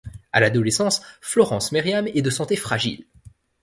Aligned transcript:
À 0.33 0.39
l'adolescence, 0.39 1.03
Florence 1.21 1.71
Merriam 1.71 2.07
est 2.07 2.23
de 2.23 2.29
santé 2.31 2.55
fragile. 2.55 3.05